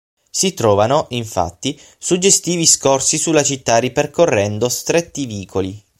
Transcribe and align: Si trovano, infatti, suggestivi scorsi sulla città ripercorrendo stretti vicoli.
Si 0.31 0.55
trovano, 0.55 1.05
infatti, 1.11 1.79
suggestivi 1.99 2.65
scorsi 2.65 3.19
sulla 3.19 3.43
città 3.43 3.77
ripercorrendo 3.77 4.67
stretti 4.67 5.27
vicoli. 5.27 5.79